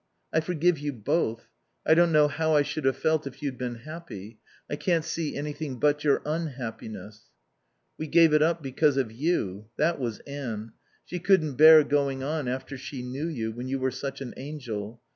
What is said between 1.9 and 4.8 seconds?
don't know how I should have felt if you'd been happy. I